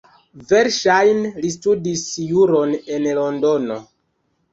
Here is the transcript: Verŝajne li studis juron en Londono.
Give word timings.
Verŝajne 0.51 1.33
li 1.43 1.51
studis 1.55 2.05
juron 2.29 2.73
en 2.97 3.07
Londono. 3.19 3.79